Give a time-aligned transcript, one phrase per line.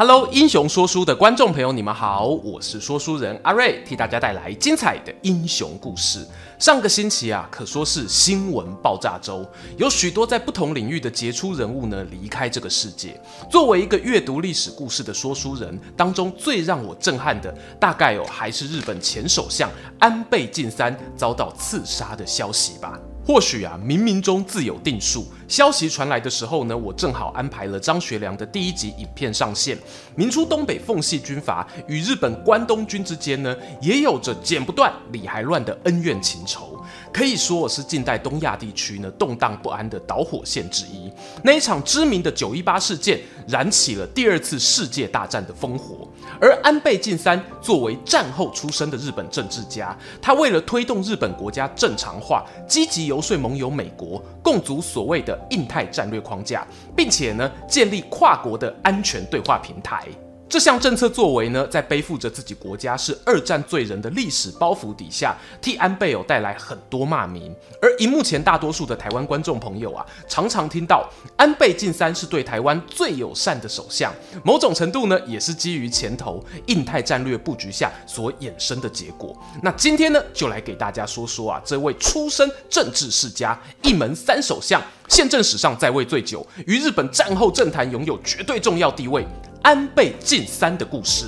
[0.00, 6.24] Hello，英雄说书的观众朋友，你们好，我是说书人阿瑞，替大家带来精彩的英雄故事。
[6.56, 9.44] 上个星期啊，可说是新闻爆炸周，
[9.76, 13.20] 有许多在不同领域的杰出人物呢离开这个世界。
[13.50, 19.68] 作为一个阅读历史故事的说书人，当中最让我震撼的，大概哦还是日本前首相
[19.98, 22.96] 安倍晋三遭到刺杀的消息吧。
[23.28, 25.26] 或许啊，冥冥中自有定数。
[25.46, 29.76] 消息传来的时候呢，我正好安排了张学良的第一集影片上线。
[30.16, 36.77] 明初东北奉系军阀与日本关东军之间呢，也有着剪不断、理还乱的恩怨情仇，
[37.12, 41.10] 可以说是近代东亚地区呢动荡不安的导火线之一。
[41.42, 46.08] 那一场知名的九一八事件，燃起了第二次世界大战的烽火。
[46.40, 60.06] 而安倍晋三作为战后出生的日本政治家，他为了推动日本国家正常化，积极游说盟友美国，共组所谓的印太战略框架，并且呢建立跨国的安全对话平台。
[60.48, 67.54] 这项政策作为呢，在背负着自己国家是二战罪人的历史包袱底下，替安倍有带来很多骂名。
[67.82, 74.10] 而荧幕前大多数的台湾观众朋友啊，常常听到安倍晋三是对台湾最友善的首相，
[74.42, 79.36] 某种程度呢，也是基于前头印太战略布局下所衍生的结果。
[79.62, 89.26] 那今天呢，就来给大家说说啊，这位出身政治世家、一门三首相、宪政史上在位最久、于日本战后政坛拥有绝对重要地位。
[89.62, 91.26] 安倍晋三的故事。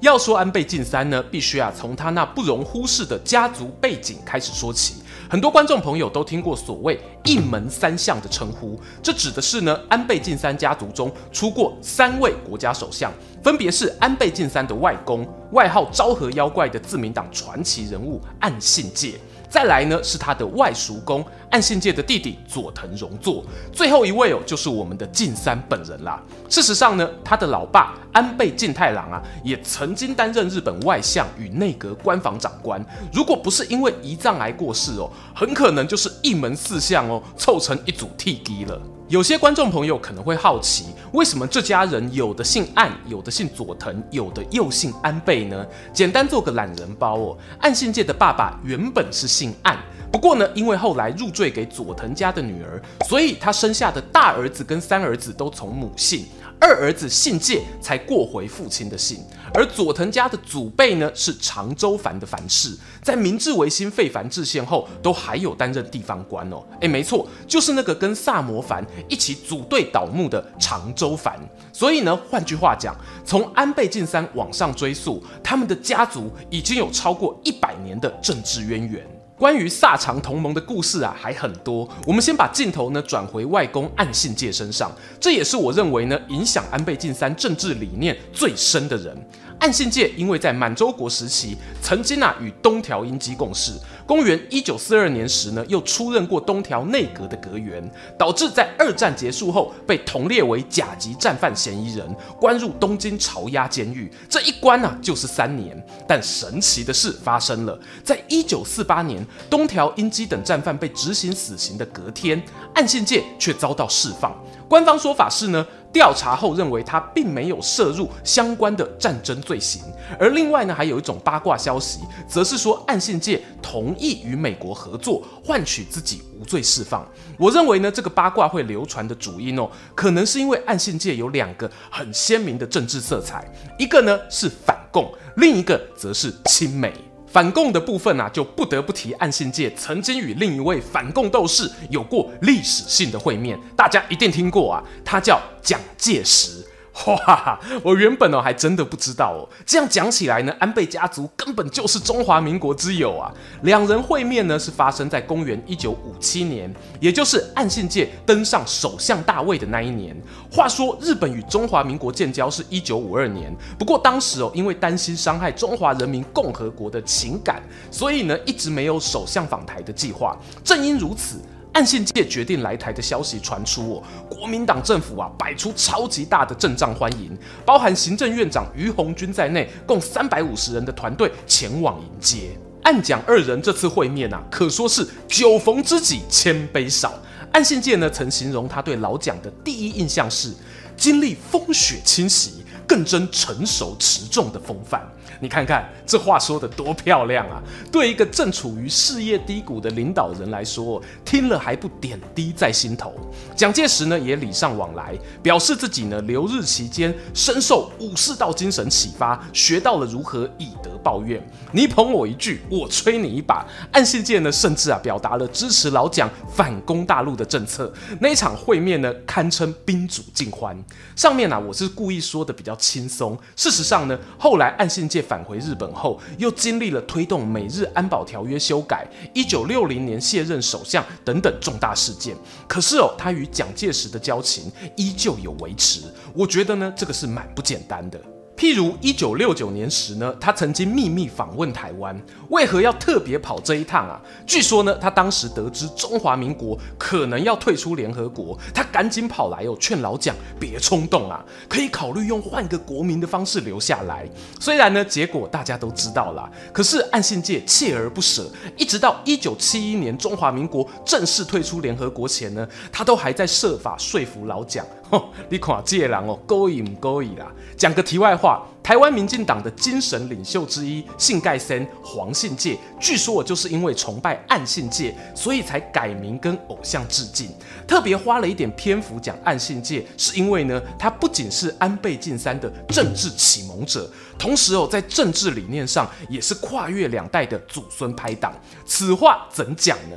[0.00, 5.02] 要说安倍晋三呢，必须啊从他那不容忽视的家族背景开始说起。
[5.30, 13.10] 很多观众朋友都听过所谓“一门三相”的称呼，这指的是呢安倍晋三家族中出过三位国家首相，
[13.42, 19.14] 分别是安倍晋三的外公，外号“昭和妖怪”的自民党传奇人物岸信介。
[19.48, 21.24] 再来呢，是他的外叔公
[21.54, 26.20] 岸信介的弟弟佐藤荣作，最后一位哦，就是我们的晋三本人啦。
[26.48, 32.84] 事实上呢，他的老爸安倍晋太郎啊，也曾经担任日本外相与内阁官房长官。
[33.12, 38.76] 如果不是因为胰脏癌过世哦，很可能就是一门四相哦，凑成一组 T G 了。
[39.08, 45.64] 有些观众朋友可能会好奇，为什么这家人有的姓岸，有的姓佐藤，有的又姓安倍呢？
[45.92, 47.38] 简单做个懒人包哦。
[47.60, 49.78] 岸信介的爸爸原本是姓岸，
[50.14, 56.24] 不过呢，因为后来入赘给佐藤家的女儿，所以他生下的大儿子跟三儿子都从母姓。
[56.60, 59.18] 二儿子姓介才过回父亲的姓，
[59.52, 66.62] 而佐藤家的祖辈呢，是长州藩的藩士，在明治维新废藩置县后，都还有担任地方官哦。
[66.80, 71.36] 诶，没错，就是那个跟萨摩藩一起组队倒幕的长州藩。
[71.72, 72.94] 所以呢，换句话讲，
[73.24, 79.04] 从安倍晋三往上追溯，他们的家族已经有超过一百年的政治渊源。
[79.36, 81.88] 关于萨长同盟的故事啊，还很多。
[82.06, 89.16] 我们先把镜头呢转回外公岸信介身上，这也是我认为呢影响安倍晋三政治理念最深的人。
[89.58, 93.72] 岸信介因为在满洲国时期曾经啊与东条英机共事，
[94.06, 97.82] 公元一九四二年时呢又出任过东条内阁的阁员，
[98.18, 104.10] 导致在二战结束后被同列为甲级战犯嫌疑人，关入东京巢押监狱。
[104.28, 105.74] 这一关啊就是三年。
[106.06, 112.42] 但神奇的事发生了，在一九四八年东条英机等战犯被执行死刑的隔天，
[112.74, 114.36] 岸信介却遭到释放。
[114.68, 115.66] 官方说法是呢。
[115.94, 119.80] 调查后认为他并没有涉入相关的战争罪行，
[120.18, 127.08] 而另外呢，还有一种八卦消息，则是说岸信介同意与美国合作，换取自己无罪释放。
[127.38, 133.48] 我认为呢，这个八卦会流传的主因哦，可能是因为岸信介有两个很鲜明的政治色彩，
[133.78, 136.92] 一个呢是反共，另一个则是亲美。
[137.34, 146.64] 反共的部分啊，就不得不提岸信介曾经与另一位反共斗士有过历史性的会面，大家一定听过啊，他叫蒋介石。
[147.06, 149.42] 哇，我原本哦还真的不知道哦。
[149.66, 153.32] 这样讲起来呢，安倍家族根本就是中华民国之友啊。
[153.62, 160.16] 两人会面呢是发生在公元一九五七年，也就是岸信介登上首相大位的那一年。
[160.50, 170.36] 话说日本与中华民国建交是一九五二年，不过当时哦因为担心伤害中华人民共和国的情感，所以呢一直没有首相访台的计划。
[170.62, 171.40] 正因如此。
[171.74, 177.36] 岸信介决定来台的消息传出，哦，国民党政府啊摆出超级大的阵仗欢迎，
[177.66, 182.56] 包含行政院长于洪钧在内，共三百五十人的团队前往迎接。
[182.84, 187.12] 岸蒋二人这次会面啊，可说是酒逢知己千杯少。
[187.50, 190.52] 岸信介呢曾形容他对老蒋的第一印象是
[190.96, 195.02] 经历风雪侵袭，更增成熟持重的风范。
[195.40, 197.60] 你看看这话说得多漂亮啊！
[197.90, 203.12] 对一个正处于事业低谷的领导人来说，听了还不点滴在心头。
[203.54, 205.12] 蒋介石呢也礼尚往来，
[205.42, 211.44] 表示自己呢留日期间深受武士道精神启发，学到了如何以德报怨。
[211.72, 213.66] 你捧我一句，我吹你一把。
[213.92, 217.92] 岸信介呢甚至啊表达了支持老蒋反攻大陆的政策。
[218.20, 220.80] 那一场会面呢堪称宾主尽欢。
[221.16, 232.36] 上面呢、啊、我是故意说的比较轻松，事实上呢后来岸信介返回日本后，又经历了推动美日安保条约修改、一九六零年卸任首相等等重大事件。
[232.66, 236.02] 可是哦，他与蒋介石的交情依旧有维持。
[236.34, 238.20] 我觉得呢，这个是蛮不简单的。
[238.56, 242.16] 譬如一九六九年时呢，他曾经秘密访问台湾，
[242.50, 244.20] 为何要特别跑这一趟啊？
[244.46, 254.24] 据说呢，他当时得知中华民国可能要退出联合国，他赶紧跑来哦，劝老蒋别冲动啊，可以考虑用换个国民的方式留下来。
[254.60, 264.86] 虽然呢，结果大家都知道啦，可是岸信介锲而不舍，一直到一九七一年中华民国正式退出联合国前呢，他都还在设法说服老蒋。
[265.48, 267.46] 你看这个人哦，勾引勾引啦？
[267.76, 268.43] 讲个题外话，
[268.82, 277.48] 台湾民进党的精神领袖之一信盖森黄信介，据说我就是因为崇拜岸信介，所以才改名跟偶像致敬。
[277.86, 288.52] 特别花了一点篇幅讲岸信介，是因为呢，他不仅是安倍晋三的政治启蒙者，同时哦，在政治理念上也是跨越两代的祖孙拍档。
[288.84, 290.16] 此话怎讲呢？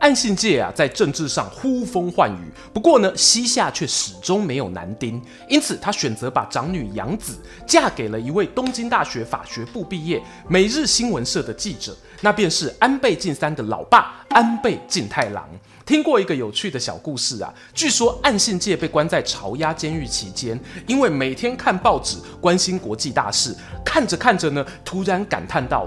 [0.00, 15.46] 岸信介啊，在政治上呼风唤雨，不过呢，膝下却始终没有男丁，因此他选择把长女杨子嫁给了一位东京大学法学部毕业、每日新闻社的记者，那便是安倍晋三的老爸安倍晋太郎。
[15.84, 23.54] 听过一个有趣的小故事啊，据说岸信介被关在朝押监狱期间，因为每天看报纸，关心国际大事，
[23.84, 25.82] 看着看着呢，突然感叹道：“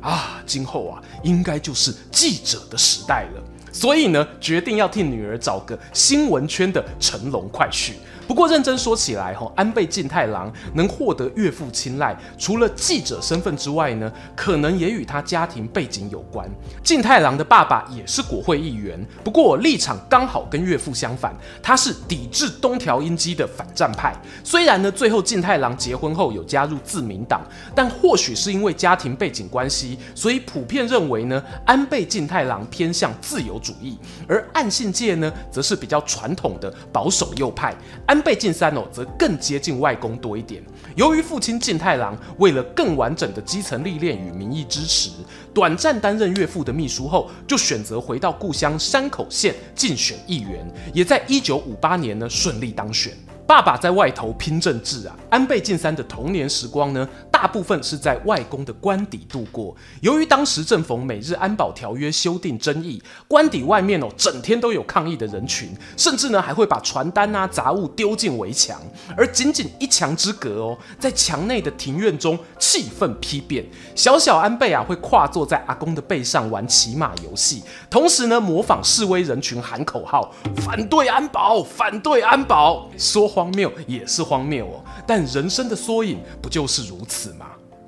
[0.00, 3.42] 哦，啊，今后啊，应该就是记者的时代了。”
[3.72, 7.92] 所以呢，决定要替女儿找个新闻圈的乘龙快婿。
[8.28, 16.46] 不过认真说起来，哈，安倍晋太郎能获得岳父青睐，除了记者身份之外呢，可能也与他家庭背景有关。
[16.84, 24.14] 晋太郎的爸爸也是国会议员，不过立场刚好跟岳父相反，他是抵制东条英机的反战派。
[24.44, 27.40] 虽然呢，最后晋太郎结婚后有加入自民党，
[27.74, 33.96] 但或许是因为家庭背景关系，所以普遍认为呢，安倍晋太郎偏向自由主义，
[34.28, 37.74] 而岸信介呢，则是比较传统的保守右派。
[38.06, 40.60] 安安倍晋三哦，则更接近外公多一点。
[40.96, 45.10] 由于父亲晋太郎为了更完整的基层历练与民意支持，
[45.54, 53.12] 短暂担任岳父的秘书后，就选择回到故乡山口县竞选议员，也在一九五八年呢顺利当选。
[53.46, 59.72] 爸爸在外头拼政治啊，安倍晋三的童年时光呢，大部分是在外公的官邸度过。
[60.00, 68.80] 由于当时正逢美日安保条约修订争议，官邸外面哦，整天都有抗议的人群，甚至呢还会把传单啊杂物丢进围墙。
[69.16, 73.64] 而仅仅一墙之隔哦，在墙内的庭院中，气氛丕变。
[73.94, 83.28] 小小安倍啊，会跨坐在阿公的背上玩骑马游戏，同时呢模仿示威人群喊口号：反对安保，反对安保，说。
[83.28, 87.37] 荒谬也是荒谬哦，但人生的缩影不就是如此吗？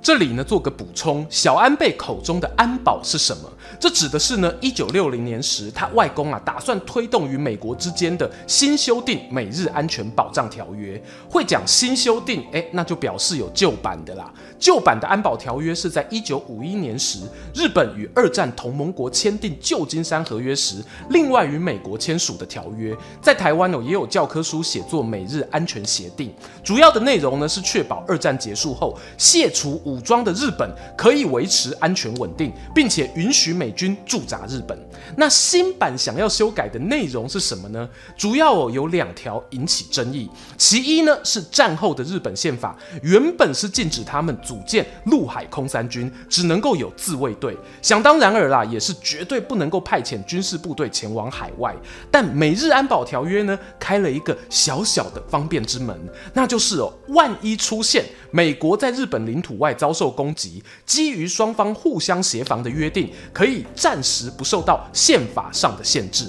[0.01, 3.51] 这里呢做个补充，小安倍口中的安保是什么？
[3.81, 11.01] 这指的是呢，一九六零年时，他外公啊打算推动与美国之间的新修订美日安全保障条约。
[11.27, 14.31] 会讲新修订，哎，那就表示有旧版的啦。
[14.59, 17.21] 旧版的安保条约是在一九五一年时，
[17.55, 20.75] 日本与二战同盟国签订旧金山合约时，
[21.09, 22.95] 另外与美国签署的条约。
[23.19, 26.31] 在台湾哦，也有教科书写作美日安全协定，
[26.63, 34.77] 主要的内容呢是确保二战结束后卸除武装的日本可以维持安全稳定，并且允许美军驻扎日本。
[35.17, 37.87] 那新版想要修改的内容是什么呢？
[38.17, 40.29] 主要哦有两条引起争议。
[40.57, 47.57] 其一呢是战后的日本宪法原本是禁止他们组建陆海空三军，只能够有自卫队。
[47.81, 51.75] 想当然尔啦，也是绝对不能够派遣军事部队前往海外。
[52.09, 55.97] 但美日安保条约呢开了一个小小的方便之门，
[56.33, 66.25] 那就是哦万一出现美国在日本领土外遭受攻击，基于双方互相协防的约定，可以暂时不受到宪法上的限制。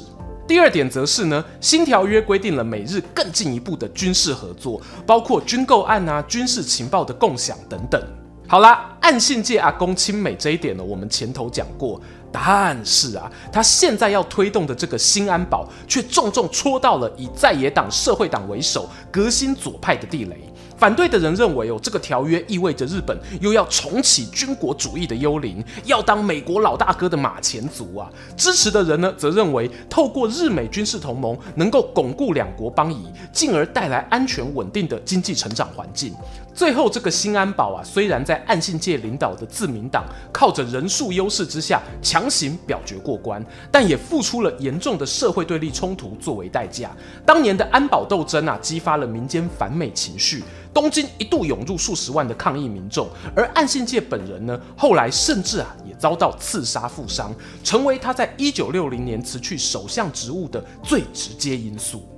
[0.47, 8.03] 第二点则是呢，新条约规定了美日更进一步的军事合作，包括军购案啊、军事情报的共享等等。
[8.49, 12.01] 好啦，岸信介阿公亲美这一点呢，我们前头讲过。
[12.31, 20.52] 但是啊，他现在要推动的这个新安保，却重重戳到了以在野党社会党为首、革新左派的地雷。
[20.83, 28.11] 反对的人认为哦，这个条约意味着日本又要重启军国主义的幽灵，要当美国老大哥的马前卒啊。
[28.37, 36.12] 支持的人呢，则认为透过日美军事同盟，能够巩固两国邦谊，进而带来安全稳定的经济成长环境。
[36.53, 46.91] 最后，这个新安保啊，虽然在岸信介领导的自民党靠着人数优势之下强行表决过关，但也付出了严重的社会对立冲突作为代价。
[47.25, 62.09] 当年的安保斗争啊，激发了民间反美情绪，东京一度涌入数十万的抗议民众，而岸信介本人呢，后来甚至啊也遭到刺杀负伤，成为他在一九六零年辞去首相职务的最直接因素。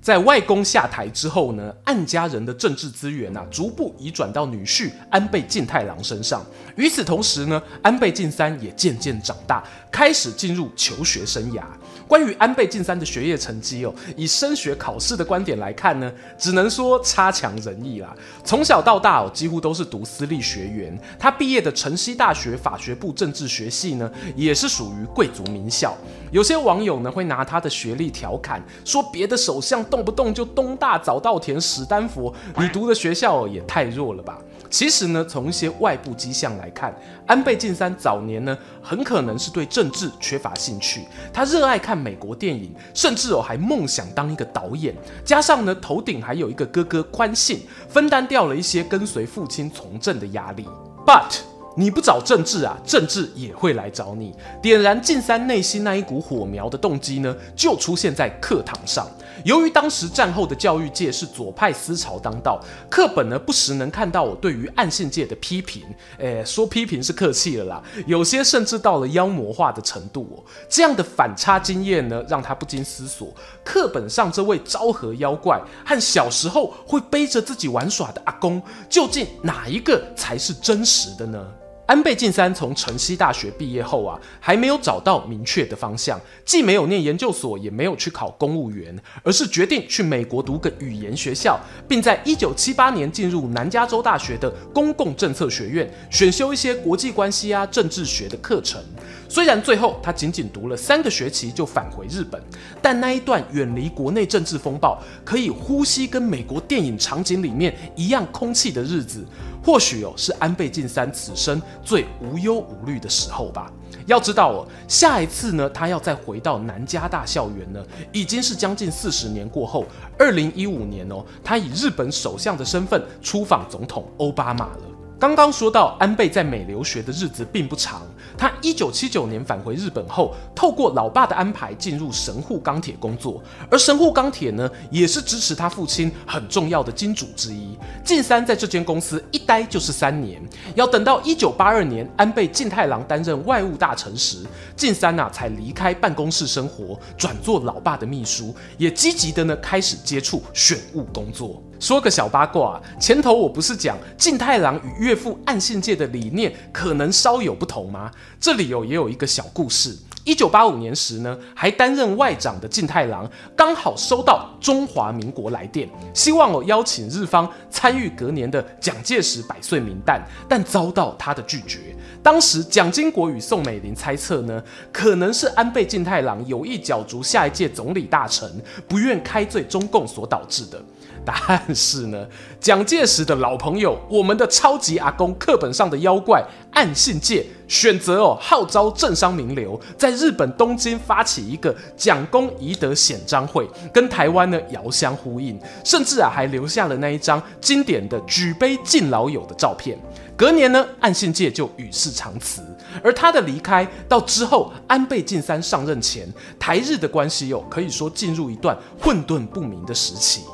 [0.00, 6.42] 在外公下台之后呢，岸家人的政治资源啊，逐步移转到女婿安倍晋太郎身上。
[6.74, 11.64] 与此同时呢，安倍晋三也渐渐长大，开始进入求学生涯。
[12.10, 18.12] 关于安倍晋三的学业成绩哦，以升学考试的观点来看呢，只能说差强人意啦。
[18.42, 20.98] 从小到大哦，几乎都是读私立学院。
[21.20, 25.96] 他毕业的城西大学法学部政治学系呢，也是属于贵族名校。
[26.32, 34.36] 有些网友呢，会拿他的学历调侃，说别的首相动不动就东大、早稻田、史丹佛，你读的学校也太弱了吧？
[34.68, 36.94] 其实呢，从一些外部迹象来看，
[37.26, 41.04] 安倍晋三早年呢，很可能是对政治缺乏兴趣。
[41.32, 44.94] 他热爱看美国电影，甚至哦还梦想当一个导演。
[45.24, 50.66] 加上呢，头顶还有一个哥哥宽信，分担掉了一些跟随父亲从政的压力。
[51.06, 51.40] But
[51.76, 54.34] 你不找政治啊，政治也会来找你。
[54.60, 59.06] 点燃晋三内心那一股火苗的动机呢，就出现在课堂上。
[59.44, 65.82] 由于当时战后的教育界是左派思潮当道，课本呢不时能看到我对于暗信界的批评。
[66.18, 70.44] 诶，说批评是客气了啦，有些甚至到了妖魔化的程度哦。
[70.68, 73.32] 这样的反差经验呢，让他不禁思索：
[73.64, 81.46] 课本上这位昭和妖怪和小时候会背着自己玩耍的阿公，究竟哪一个才是真实的呢？
[81.90, 98.80] 安倍晋三从城西大学毕业后啊，还没有找到明确的方向，既没有念研究所，也没有去考公务员，而是决定去美国读个语言学校，并在一九七八年进入南加州大学的公共政策学院，选修一些国际关系啊、政治学的课程。
[99.28, 102.40] 虽然最后他仅仅读了三个学期就返回日本，
[102.80, 109.26] 但那一段远离国内政治风暴，可以呼吸跟美国电影场景里面一样空气的日子。
[109.62, 113.70] 或许哦，是安倍晋三此生最无忧无虑的时候吧。
[114.06, 119.84] 要知道哦，下一次呢，他要再回到南加大校园呢，已经是将近四十年过后，
[120.18, 124.82] 二零一五年哦，他以日本首相的身份出访总统奥巴马了。
[125.20, 128.00] 刚刚说到安倍在美留学的日子并不长，
[128.38, 137.76] 他一九七九年返回日本后，透过老爸的安排进入神户钢铁工作，而神户钢铁呢，也是支持他父亲很重要的金主之一。
[138.02, 140.40] 晋三在这间公司一待就是三年，
[140.74, 144.38] 要等到一九八二年安倍晋太郎担任外务大臣时，
[144.74, 151.62] 晋三呐、才离开办公室生活，转做老爸的秘书，也积极的呢开始接触选务工作。
[151.80, 158.10] 说个小八卦，前头我不是讲晋太郎与岳父岸信介的理念可能稍有不同吗？
[158.38, 159.96] 这里有也有一个小故事。
[160.24, 171.78] 一九八五年时呢，还担任外长的晋太郎刚好收到中华民国来电，希望我邀请日方参与隔年的蒋介石百岁名旦，但遭到他的拒绝。
[172.22, 178.46] 当时蒋经国与宋美龄猜测呢，可能是安倍晋太郎有意角逐下一届总理大臣，
[178.86, 180.78] 不愿开罪中共所导致的。
[181.24, 182.26] 但是呢，
[182.58, 199.98] 蒋介石的老朋友，我们的超级阿公课本上的妖怪暗信介，选择哦号召政商名流，在日本东京发起一个蒋公遗德显彰会，跟台湾呢遥相呼应，甚至啊还留下了那一张经典的举杯敬老友的照片。
[200.36, 202.62] 隔年呢，岸信介就与世长辞，
[203.04, 206.26] 而他的离开到之后，安倍晋三上任前，
[206.58, 210.44] 台日的关系哦可以说进入一段混沌不明的时期。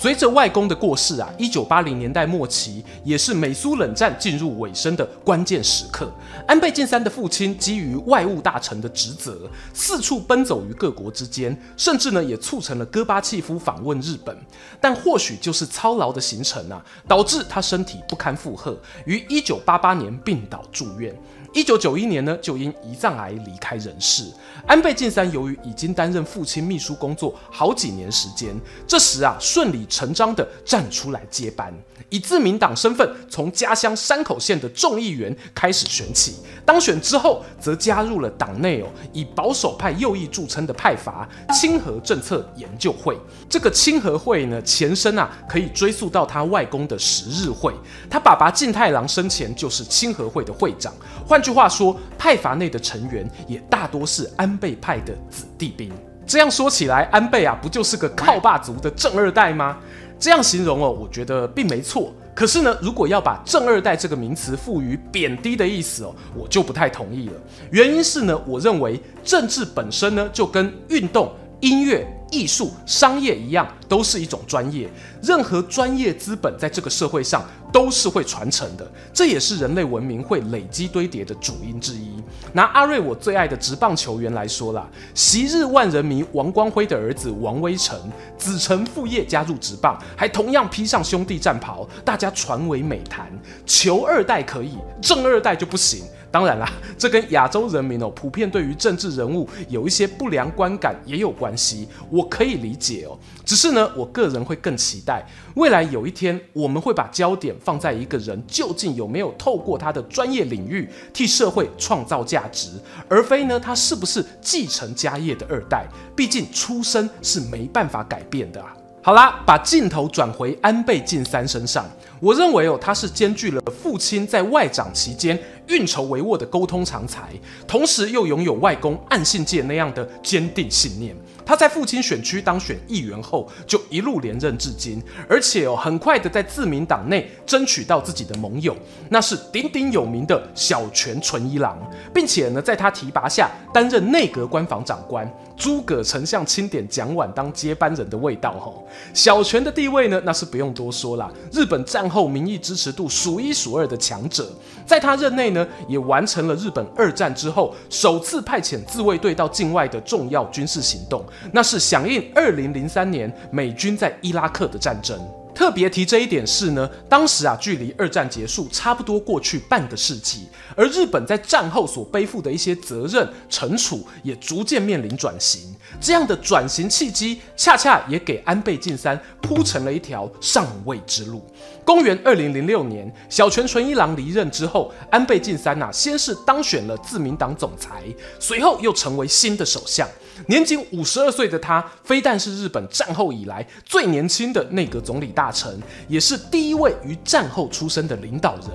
[0.00, 6.10] 随着外公的过世啊，一九八零年代末期也是美苏冷战进入尾声的关键时刻。
[6.48, 9.38] 安倍晋三的父亲基于外务大臣的职责，
[9.74, 14.34] 四处奔走于各国之间，甚至呢也促成了戈巴契夫访问日本。
[14.80, 21.14] 但或许就是操劳的行程啊，导致他身体不堪负荷，于一九八八年病倒住院。
[21.52, 24.24] 一九九一年呢，就因胰脏癌离开人世。
[24.66, 28.54] 安倍晋三由于已经担任父亲秘书工作好几年时间，
[28.86, 31.72] 这时啊，顺理成章地站出来接班，
[32.08, 36.36] 以自民党身份从家乡山口县的众议员开始选起。
[36.64, 43.18] 当选之后，则加入了党内哦以保守派右翼著称的派阀清和政策研究会。
[43.48, 47.74] 这个清和会呢，前身啊可以追溯到他外公的十日会，
[48.08, 50.92] 他爸爸晋太郎生前就是清和会的会长。
[51.26, 55.90] 换换句话说，派阀内的成员也大多是安倍派的子弟兵。
[56.26, 59.78] 这样说起来，安倍啊，不就是个靠爸族的正二代吗？
[60.18, 62.12] 这样形容哦，我觉得并没错。
[62.34, 67.32] 可是呢，如果要把“正二代”这个名词赋予贬低的意思哦，我就不太同意了。
[67.70, 72.06] 原因是呢，我认为政治本身呢，就跟运动、音乐。
[72.30, 74.88] 艺术、商业一样，都是一种专业。
[75.22, 82.22] 任何专业资本在这个社会上都是会传承的，这也是人类文明会累积堆叠的主因之一。
[82.52, 87.98] 拿阿瑞我最爱的职棒球员来说啦，昔日万人迷王光辉的儿子王威成，
[88.38, 93.30] 子承父业加入职棒，还同样披上兄弟战袍，大家传为美谈。
[93.66, 96.04] 球二代可以，正二代就不行。
[96.30, 103.18] 当然啦， 这跟亚洲人民哦普遍对于政治人物有一些不良观感也有关系，我可以理解哦。
[103.44, 112.70] 只是呢，我个人会更期待未来有一天，我们会把焦点放在一个人究竟有没有透过他的专业领域替社会创造价值，
[113.08, 115.86] 而非呢他是不是继承家业的二代。
[116.14, 118.76] 毕竟出身是没办法改变的啊。
[119.02, 121.88] 好啦，把镜头转回安倍晋三身上，
[122.20, 125.38] 我认为哦，他是兼具了父亲在外长期间
[125.70, 127.30] 运筹帷幄的沟通长才，
[127.66, 131.16] 同时又拥有外公暗信界那样的坚定信念。
[131.46, 138.76] 他在父亲选区当选议员后，就一路连任至今，而且哦，很快的在自民党内争取到自己的盟友，
[139.08, 141.76] 那是鼎鼎有名的小泉纯一郎，
[142.14, 145.28] 并且呢，在他提拔下担任内阁官房长官。
[145.56, 151.30] 诸葛丞相钦点蒋琬当接班人的味道吼，小泉的地位呢，那是不用多说啦。
[151.52, 154.50] 日本战后民意支持度数一数二的强者，
[154.86, 165.18] 在他任内呢，也完成了日本二战之后首次派遣自卫队到境外的重要军事行动，那是响应二零零三年美军在伊拉克的战争。
[165.52, 170.48] 特别提这一点是呢，当时啊，距离二战结束差不多过去半个世纪，
[170.80, 175.60] 而日本在战后所背负的一些责任、惩处也逐渐面临转型。
[176.00, 181.44] 这样的转型契机，恰恰也给安倍晋三铺成了一条上位之路。
[181.84, 188.02] 公元二零零六年，小泉纯一郎离任之后，安倍晋三呐、啊，先是当选了自民党总裁，
[188.38, 190.08] 随后又成为新的首相。
[190.46, 198.70] 年仅五十二岁的他，非但是日本战后以来最年轻的内阁总理大臣，也是第一位于战后出生的领导人，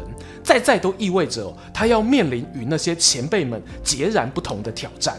[0.46, 5.18] 在在都意味着他要面临与那些前辈们截然不同的挑战。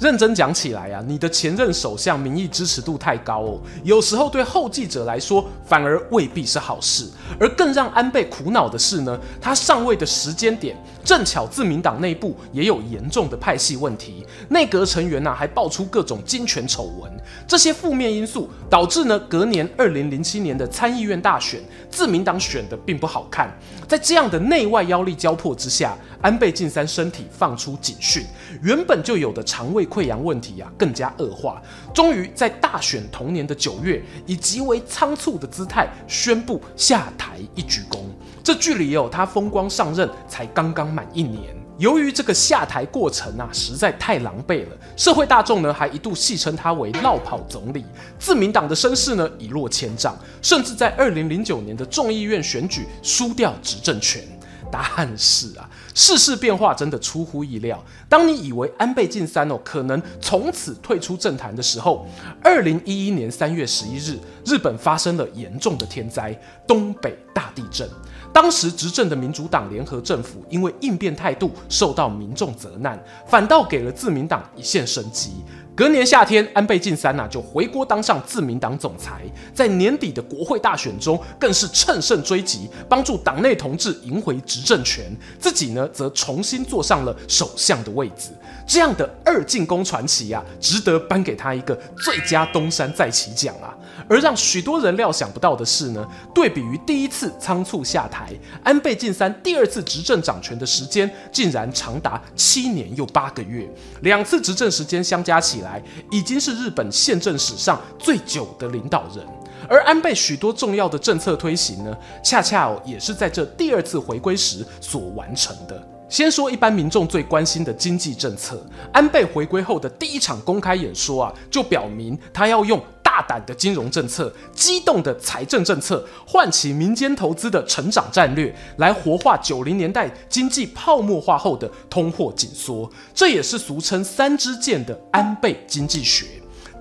[0.00, 7.08] 认真讲起来啊，你的前任首相民意支持度太高哦，有时候对后继者来说反而未必是好事。
[7.38, 17.10] 而更让安倍苦恼的是呢，他上位的时间点正巧自民党内部也有严重的派系问题，内阁成员呢、还爆出各种金权丑闻，
[17.46, 23.50] 这些负面因素导致呢隔年二零零七年的参议院大选，自民党选的并不好看。
[23.88, 28.24] 在这样的内外妖力交迫之下，安倍晋三身体放出警讯，
[28.62, 31.60] 原本就有的肠胃溃疡问题啊更加恶化，
[31.94, 37.98] 终于在大选同年的九月，以极为仓促的姿态宣布下台一鞠躬。
[38.42, 41.42] 这距离哦他风光上任才刚刚满一年。
[41.76, 47.84] 由于这个下台过程啊实在太狼狈了，社会大众呢还一度戏称他为“落跑总理”。
[48.16, 54.22] 自民党的声势呢一落千丈，甚至在二零零九年的众议院选举输掉执政权。
[54.70, 57.82] 答案是啊，世事变化真的出乎意料。
[58.08, 62.06] 当你以为安倍晋三哦可能从此退出政坛的时候，
[62.42, 67.88] 二零一一年三月十一日，日本发生了严重的天灾——东北大地震。
[68.32, 75.44] 当时执政的民主党联合政府因为应变态度受到民众责难，反倒给了自民党一线生机。
[75.76, 85.04] 隔年夏天，安倍晋三呐、就回国当上自民党总裁，在年底的国会大选中，更是乘胜追击，帮助党内同志赢回执政权，
[85.40, 88.30] 自己呢则重新坐上了首相的位子。
[88.66, 93.76] 这样的二进宫传奇啊，值得颁给他一个最佳东山再起奖啊！
[94.08, 103.68] 而让许多人料想不到的是呢，对比于第一次仓促下台，安倍晋三第二次执政掌权的时间竟然长达七年又八个月，
[104.00, 109.24] 两次执政时间相加起来，已经是日本宪政史上最久的领导人。
[109.68, 115.93] 而安倍许多重要的政策推行呢，恰恰也是在这第二次回归时所完成的。
[116.08, 132.88] 先说一般民众最关心的经济政策，安倍回归后的第一场公开演说啊，就表明他要用大胆的金融政策、激动的财政政策，唤起民间投资的成长战略，来活化九零年代经济泡沫化后的通货紧缩。
[133.14, 136.26] 这也是俗称“三支箭”的安倍经济学。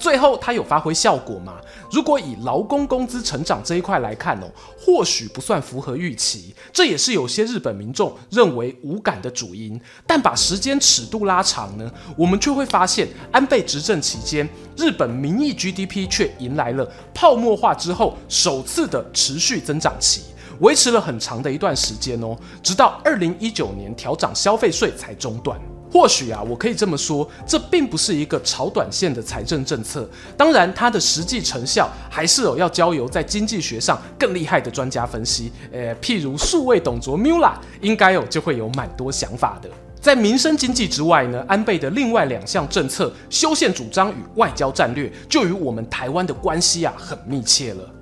[0.03, 1.53] 最后，它有发挥效果吗？
[1.89, 9.79] 如果以劳工工资成长这一块来看哦，或许不算符合预期，这也是有些日本民众认为无感的主因。
[10.05, 20.23] 但把时间尺度拉长呢，我们却会发现，安倍执政期间，日本名义 GDP 却迎来了泡沫化之后首次的持续增长期，
[20.59, 25.57] 维持了很长的一段时间哦，直到二零一九年调涨消费税才中断。
[25.93, 30.09] 或许啊，我可以这么说，这并不是一个炒短线的财政政策。
[30.35, 35.51] 当然，它的实际成效还是有要交由在经济学上更厉害的专家分析。
[35.71, 39.69] 呃，譬如数位董卓 Mula，应该有就会有蛮多想法的。
[40.01, 47.92] 在民生经济之外呢，安倍的另外两项政策——修宪主张与外交战略，就与我们台湾的关系啊很密切了。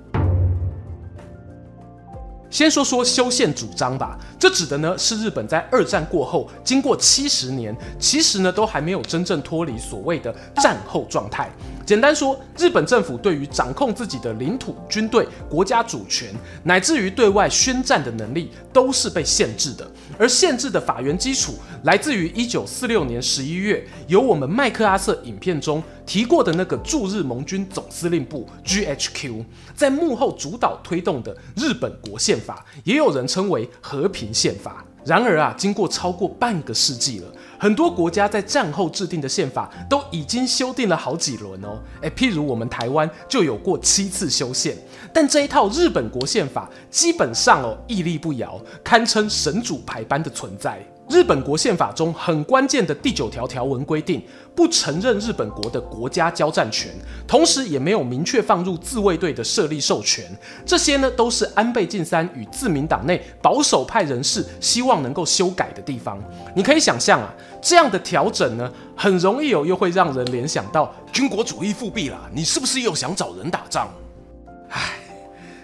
[2.52, 11.50] 先说说修宪主张吧，这指的呢是日本在二战过后，经过七十年，其实呢都还没有真正脱离所谓的战后状态。
[11.86, 16.28] 简单说，日本政府对于掌控自己的领土、军队、国家主权，
[16.62, 19.90] 乃至于对外宣战的能力，都是被限制的。
[20.18, 34.84] 而限制的法源基础，来自于一九四六年十一月，由我们麦克阿瑟影片中提过的那个驻日盟军总司令部 GHQ，在幕后主导推动的日本国宪法，也有人称为和平宪法。
[35.04, 37.26] 然而啊，经过超过半个世纪了，
[37.58, 41.80] 很多国家在战后制定的宪法都已经修订了好几轮哦。
[42.02, 44.76] 诶，譬如我们台湾就有过七次修宪，
[45.12, 50.86] 但这一套日本国宪法基本上哦屹立不摇，堪称神主牌般的存在。
[51.08, 54.22] 日本国宪法中很关键的第九条条文规定，
[54.54, 56.90] 不承认日本国的国家交战权，
[57.26, 60.24] 同时也没有明确放入自卫队的设立授权。
[60.64, 66.18] 这些呢，都是安倍晋三与自民党内保守派人士希望能够修改的地方。
[66.56, 72.18] 你可以想象啊，这样的调整呢，很容易有，又会让人联想到军国主义复辟了。
[72.32, 73.88] 你是不是又想找人打仗？
[74.70, 74.94] 唉，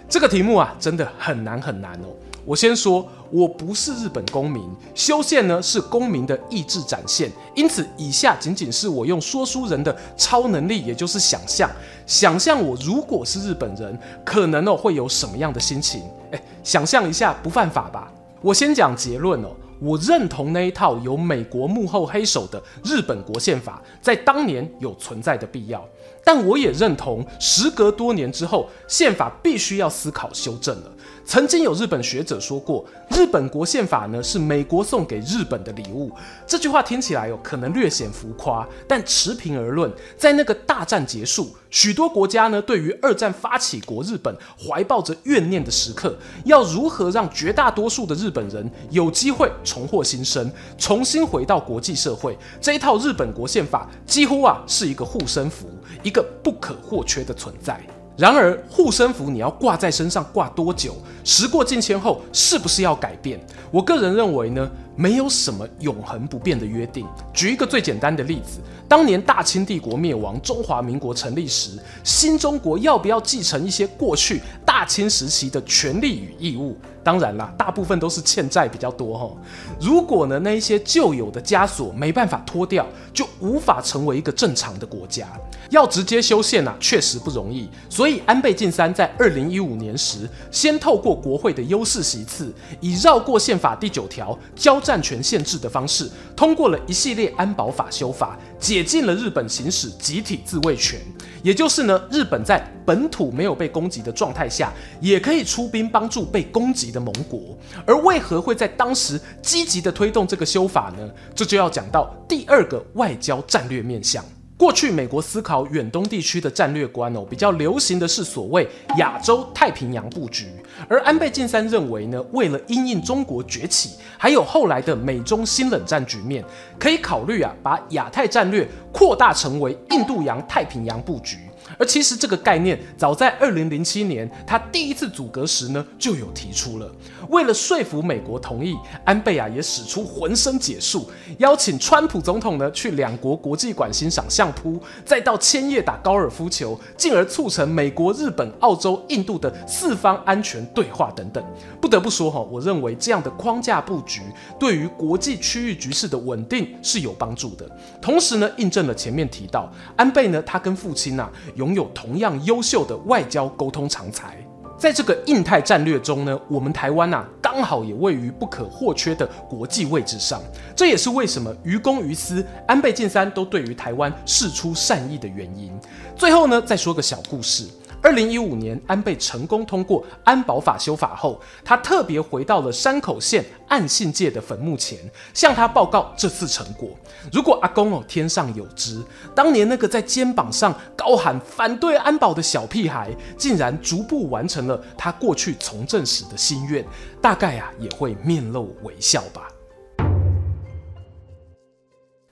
[0.07, 2.13] 这个题目啊，真的很难很难哦。
[2.49, 11.69] 我先说，我不是日本公民，修宪呢是公民的意志展现，因此以下仅仅是我用说书人的超能力，也就是想象，
[12.07, 16.01] 想象我如果是日本人，可能哦会有什么样的心情？
[16.31, 18.11] 诶，想象一下，不犯法吧？
[18.41, 19.49] 我先讲结论哦。
[19.81, 25.87] 我认同那一套由美国幕后黑手的日本国宪法在当年有存在的必要，
[26.21, 30.91] 但我也认同时隔多年之后，宪法必须要思考修正了。
[31.29, 36.11] 曾经有日本学者说过，日本国宪法呢是美国送给日本的礼物。
[36.47, 52.35] 这句话听起来哦可能略显浮夸，但持平而论，在那个大战结束，许多国家呢对于二战发起国日本怀抱着怨念的时刻，要如何让绝大多数的日本人有机会重获新生，重新回到国际社会？
[52.59, 55.69] 这一套日本国宪法几乎啊是一个护身符，
[56.01, 57.79] 一个不可或缺的存在。
[58.19, 60.93] 然而，护身符你要挂在身上挂多久？
[61.23, 63.39] 时过境迁后，是不是要改变？
[63.71, 67.05] 我个人认为呢，没有什么永恒不变的约定。
[67.33, 71.71] 举一个最简单的例子，当年大清帝国灭亡，中华民国成立时，
[72.03, 76.77] 新中国要不要继承一些过去大清时期的权利与义务？
[77.01, 79.31] 当然啦，大部分都是欠债比较多哈。
[79.79, 85.27] 如果呢，那一些旧有的枷锁没办法脱掉，就无法成为一个正常的国家。
[85.69, 87.69] 要直接修宪啊，确实不容易。
[87.89, 100.99] 所以安倍晋三在二零一五年时，先透过国会的优势席次，以绕过宪法第九条交战权限制的方式，通过了一系列安保法修法，解禁了日本行使集体自卫权。
[101.43, 107.55] 也就是呢，日本在本土没有被攻击的状态下，也可以出兵帮助被攻击的盟国。
[107.85, 111.07] 而为何会在当时积极的推动这个修法呢？
[111.35, 114.25] 这就要讲到第二个外交战略面向。
[114.59, 118.67] 过去美国思考远东地区的战略观哦，比较流行的是所谓
[118.97, 120.47] 亚洲太平洋布局。
[120.89, 126.43] 而安倍晋三认为呢，为了因应中国崛起，还有后来的美中新冷战局面，
[126.77, 131.37] 可以考虑啊，把亚太战略扩大成为印度洋太平洋布局。
[131.77, 136.89] 而其实这个概念早在二零零七年他第一次组阁时呢就有提出了。
[137.29, 151.43] 为了说服美国同意，安倍啊也使出浑身解数，邀请川普总统呢去两国国际馆欣赏相扑，再到千叶打高尔夫球，进而促成美国、日本、澳洲、印度的四方安全对话等等。
[151.79, 154.21] 不得不说哈，我认为这样的框架布局
[154.59, 157.69] 对于国际区域局势的稳定是有帮助的。
[158.01, 164.37] 同时呢，印证了前面提到安倍呢，他跟父亲呐、啊、拥有同样优秀的外交沟通常才。
[164.77, 170.41] 在这个印太战略中呢，我们台湾呐、啊、刚好也位于不可或缺的国际位置上，
[170.73, 175.69] 这也是为什么于公于私，安倍晋三都对于台湾释出善意的原因。
[176.15, 177.67] 最后呢，再说个小故事。
[178.01, 184.97] 二零一五年，安倍成功通过安保法修法后，他特别回到了山口县岸信介的坟墓前，
[185.33, 186.89] 向他报告这次成果。
[187.31, 189.03] 如果阿公哦天上有知，
[189.35, 196.85] 当年那个在肩膀上高喊反对安保的小屁孩，竟然逐步完成了他过去从政时的心愿，
[197.21, 199.49] 大概啊也会面露微笑吧。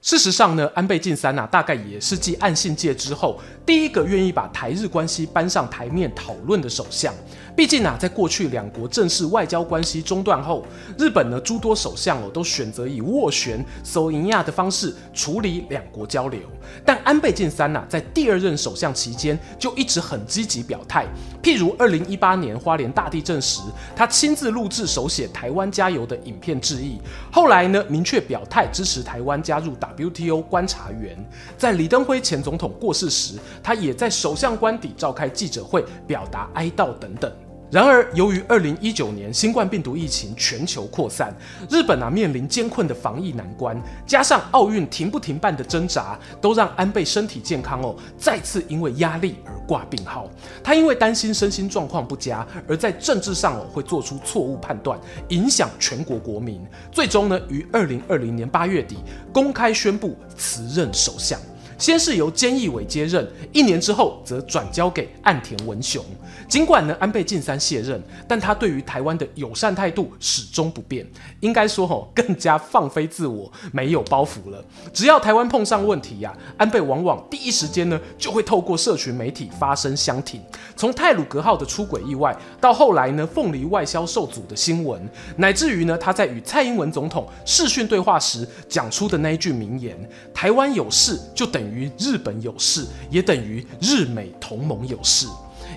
[0.08, 7.14] 事实上呢，安倍晋三呐、啊，大概也是继岸信介之后，第一个愿意把台日关系搬上台面讨论的首相。
[7.58, 10.64] 毕竟啊，在过去两国正式外交关系中断后，
[10.96, 16.40] 日本呢诸多首相哦都选择以斡旋、搜银亚的方式处理两国交流。
[16.86, 21.08] 但安倍晋三呐、啊，在第二任首相期间就一直很积极表态。
[21.42, 23.60] 譬如二零一八年花莲大地震时，
[23.96, 27.00] 他亲自录制手写“台湾加油”的影片致意。
[27.32, 31.18] 后来呢，明确表态支持台湾加入 WTO 观察员。
[31.58, 37.32] 在李登辉前总统过世时，他也在首相官邸召开记者会，表达哀悼等等。
[37.70, 41.36] 然而，由于二零一九年新冠病毒疫情全球扩散，
[41.70, 50.30] 日本啊面临艰困的防疫难关，加上奥运停不停办的挣扎，都让安倍身体健康哦再次因为压力而挂病号。
[50.64, 56.66] 他因为担心身心状况不佳，而在政治上哦会做出错误判断，影响全国国民。
[56.90, 58.96] 最终呢，于二零二零年八月底
[59.34, 61.38] 公开宣布辞任首相。
[61.78, 66.04] 先是由菅义伟接任，一年之后则转交给岸田文雄。
[66.48, 71.06] 尽管呢安倍晋三卸任，但他对于台湾的友善态度始终不变。
[71.42, 74.64] 应该说吼，更加放飞自我，没有包袱了。
[74.94, 80.42] 只要台湾碰上问题呀、啊，安倍往往第一时间呢就会透过社群媒体发声相挺。
[80.76, 89.98] 从泰鲁格号的出轨意外，到后来呢凤梨外销受阻的新闻，乃至于呢他在与蔡英文总统视讯对话时讲出的那一句名言
[90.34, 95.28] ：“台湾有事就等于于。”于日本有事，也等于日美同盟有事。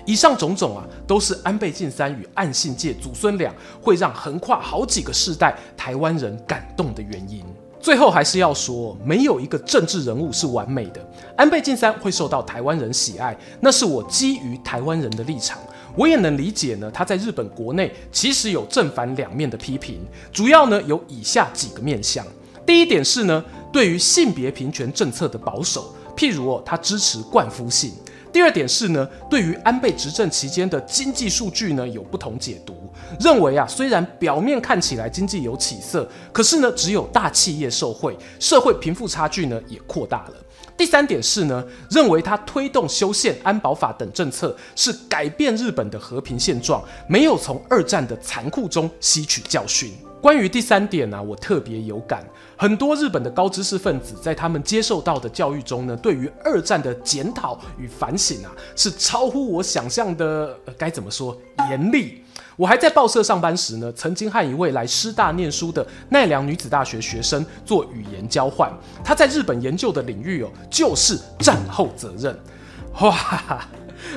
[0.03, 7.45] 以上种种啊，都是安倍晋三与岸信介祖孙俩会让横跨好几个世代台湾人感动的原因。
[7.79, 10.99] 最后还是要说，没有一个政治人物是完美的。
[11.37, 15.59] 安倍晋三会受到台湾人喜爱，那是我基于台湾人的立场。
[15.95, 19.99] 我也能理解呢，他在日本国内其实有正反两面的批评，
[20.31, 22.25] 主要呢有以下几个面向。
[22.71, 27.91] 第一点是呢，对于性别平权政策的保守，譬如哦，他支持冠夫姓。
[28.31, 32.73] 第二点是呢，对于安倍执政期间的经济数据呢，有不同解读，
[33.19, 40.35] 认为啊，虽然表面看起来经济有起色，可是呢，只有大企业受惠，社会贫富差距呢也扩大了。
[40.77, 49.91] 第三点是呢，认为他推动修宪安保法等政策是改变日本的和平现状，没有从二战的残酷中吸取教训。
[50.21, 52.23] 关于第三点呢、我特别有感。
[52.61, 61.35] 很多日本的高知识分子在他们接受到的教育中呢，对于二战的检讨与反省啊，是超乎我想象的，该怎么说
[61.71, 62.23] 严厉。
[62.55, 68.71] 我还在报社上班时呢，曾经和一位来师大念书的奈良女子大学学生做语言交换。
[69.03, 72.39] 他在日本研究的领域哦，就是战后责任。
[72.99, 73.65] 哇！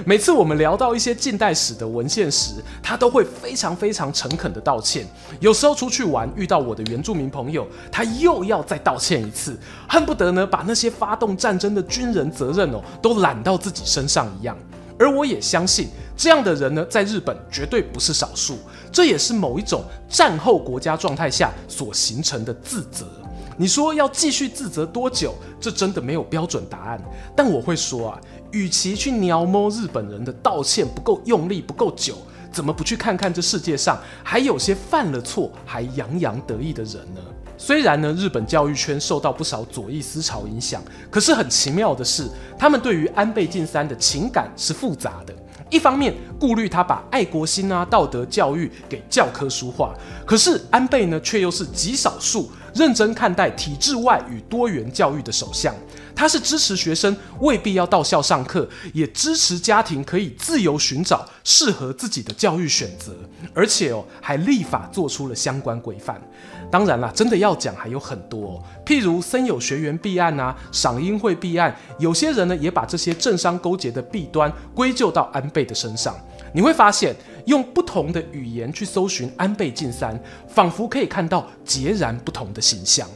[0.05, 5.07] 每次我们聊到一些近代史的文献时，他都会非常非常诚恳的道歉。
[5.41, 14.57] 有时候出去玩遇到我的原住民朋友，他又要再道歉一次，恨不得呢把那些发动战争的军人责任哦都揽到自己身上一样。
[14.99, 18.59] 而我也相信，这样的人呢在日本绝对不是少数，
[18.93, 23.07] 这也是某一种战后国家状态下所形成的自责。
[23.57, 25.35] 你说要继续自责多久？
[25.61, 27.01] 这真的没有标准答案。
[27.37, 28.21] 但我会说啊。
[28.53, 32.19] 与其去鸟摸日本人的道歉不够用力、不够久，
[32.53, 37.21] 怎么不去看看这世界上还有些犯了错还洋洋得意的人呢？
[37.59, 45.35] 虽然呢，日本教育圈受到不少左翼思潮影响，可是很奇妙的是，他们对于安倍晋三的情感是复杂的。
[45.69, 49.93] 一方面顾虑他把爱国心啊、道德教育给教科书化。
[50.25, 55.75] 可是安倍呢，却又是极少数认真看待体制外与多元教育的首相。
[56.17, 63.13] 他是支持学生未必要到校上课，也支持家庭可以自由寻找适合自己的教育选择，
[63.53, 66.21] 而且哦还立法做出了相关规范。
[66.71, 76.15] 当然啦，真的要讲还有很多，譬如森友学园弊案啊、赏樱会弊案，有些人呢也把这些政商勾结的弊端归咎到安倍的身上。
[76.55, 83.09] 你会发现，用不同的语言去搜寻安倍晋三，仿佛可以看到截然不同的形象。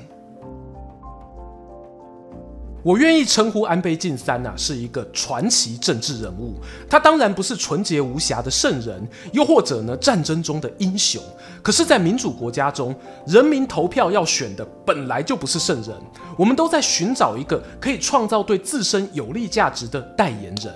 [2.83, 6.55] 我愿意称呼安倍晋三呐是一个传奇政治人物。
[6.88, 11.22] 他当然不是纯洁无瑕的圣人，又或者呢战争中的英雄。
[11.62, 12.94] 可是，在民主国家中，
[13.27, 15.94] 人民投票要选的本来就不是圣人。
[16.37, 20.72] 我们都在寻找一个可以创造对自身有利价值的代言人。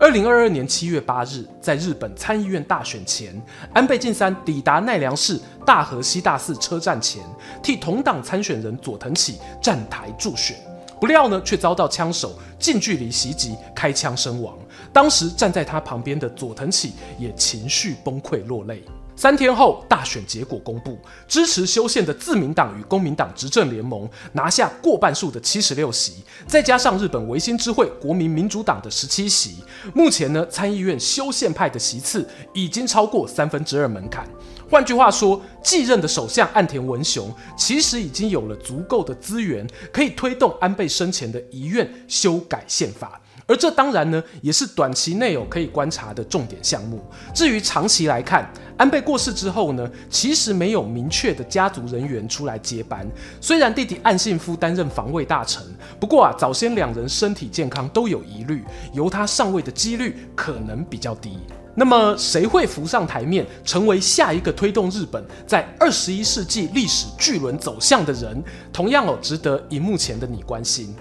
[0.00, 3.40] 二零二二年七月八日，在日本参议院大选前，
[3.72, 7.22] 安倍晋三抵达奈良市大和西大寺车站前，
[7.62, 10.56] 替同党参选人佐藤启站台助选。
[11.00, 14.56] 不料呢，却遭到枪手近距离袭击，开枪身亡。
[14.92, 18.82] 当时站在他旁边的佐藤启也情绪崩溃落泪。
[19.16, 20.98] 三天后，大选结果公布，
[21.28, 29.56] 支持修宪的自民党与公民党执政联盟拿下过半数的七十六席，再加上日本维新之会国民民主党的十七席，
[29.94, 34.28] 目前呢，参议院修宪派的席次已经超过三分之二门槛。
[34.68, 43.20] 换句话说，继任的首相岸田文雄其实已经有了足够的资源，可以推动安倍生前的遗愿修改宪法。
[43.46, 47.00] 而这当然呢，也是短期内有可以观察的重点项目。
[47.34, 53.06] 至于长期来看，安倍过世之后呢，其实没有明确的家族人员出来接班。
[53.40, 55.62] 虽然弟弟岸信夫担任防卫大臣，
[56.00, 61.38] 不过啊，早先两人身体健康都有疑虑，由他上位的几率可能比较低。
[61.76, 68.40] 那么，谁会浮上台面，成为下一个推动日本在二十一世纪历史巨轮走向的人？
[68.72, 70.94] 同样哦，值得荧幕前的你关心。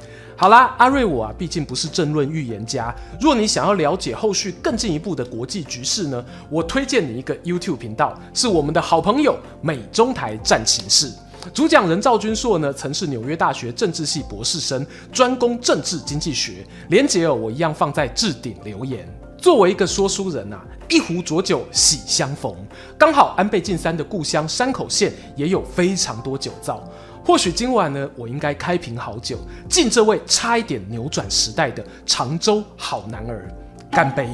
[0.44, 2.94] 好啦，阿瑞我啊，毕竟不是政论预言家。
[3.18, 11.10] 若你想要了解后续更进一步的国际局势呢，我推荐你一个 YouTube 频道，是我们的好朋友美中台战情室。
[11.54, 16.68] 主讲人赵君硕呢，曾是纽约大学政治系博士生，专攻政治经济学。
[16.90, 19.08] 连结哦，我一样放在置顶留言。
[19.38, 22.54] 作为一个说书人啊，一壶浊酒喜相逢，
[22.98, 26.84] 刚好安倍晋三的故乡山口县也有非常多酒造。
[27.26, 29.38] 或许今晚呢，我应该开瓶好酒，
[29.70, 33.50] 敬这位差一点扭转时代的常州好男儿，
[33.90, 34.28] 干杯！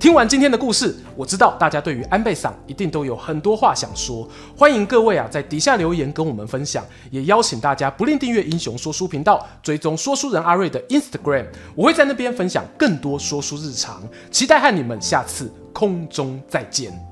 [0.00, 17.11] 听完今天的故事，我知道大家对于安倍桑一定都有很多话想说，欢迎各位啊在底下留言跟我们分享，也邀请大家不吝订阅英雄说书频道，追踪说书人阿瑞的 Instagram，我会在那边分享更多说书日常，期待和你们下次空中再见。